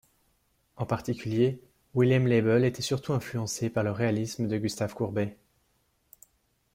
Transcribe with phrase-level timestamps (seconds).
[0.77, 1.61] En particulier,
[1.93, 5.37] Wilhelm Leibl était surtout influencé par le réalisme de Gustave Courbet.